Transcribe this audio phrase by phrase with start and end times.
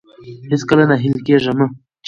[0.51, 1.65] هېڅکله ناهيلي کېږئ مه.